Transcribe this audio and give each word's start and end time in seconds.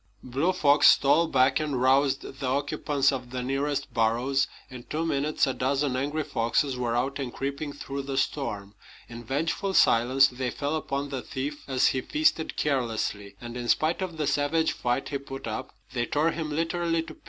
Blue 0.23 0.51
Fox 0.51 0.89
stole 0.89 1.27
back 1.27 1.59
and 1.59 1.79
roused 1.79 2.23
the 2.39 2.47
occupants 2.47 3.11
of 3.11 3.29
the 3.29 3.43
nearest 3.43 3.93
burrows. 3.93 4.47
In 4.67 4.81
two 4.81 5.05
minutes 5.05 5.45
a 5.45 5.53
dozen 5.53 5.95
angry 5.95 6.23
foxes 6.23 6.75
were 6.75 6.95
out 6.95 7.19
and 7.19 7.31
creeping 7.31 7.71
through 7.71 8.01
the 8.01 8.17
storm. 8.17 8.73
In 9.07 9.23
vengeful 9.23 9.75
silence 9.75 10.27
they 10.29 10.49
fell 10.49 10.75
upon 10.75 11.09
the 11.09 11.21
thief 11.21 11.63
as 11.67 11.89
he 11.89 12.01
feasted 12.01 12.57
carelessly; 12.57 13.35
and 13.39 13.55
in 13.55 13.67
spite 13.67 14.01
of 14.01 14.17
the 14.17 14.25
savage 14.25 14.71
fight 14.71 15.09
he 15.09 15.19
put 15.19 15.45
up, 15.45 15.71
they 15.93 16.07
tore 16.07 16.31
him 16.31 16.49
literally 16.49 17.03
to 17.03 17.13
pieces. 17.13 17.19